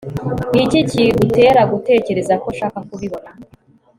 [0.53, 3.29] niki kigutera gutekereza ko nshaka kubibona